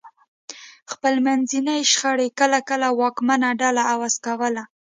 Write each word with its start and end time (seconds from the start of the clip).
خپلمنځي 0.91 1.77
شخړې 1.91 2.27
کله 2.39 2.59
کله 2.69 2.87
واکمنه 3.01 3.49
ډله 3.61 3.83
عوض 3.91 4.13
کوله 4.25 4.63